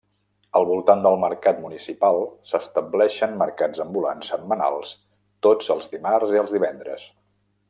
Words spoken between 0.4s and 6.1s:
Al voltant del mercat municipal s'estableixen mercats ambulants setmanals tots els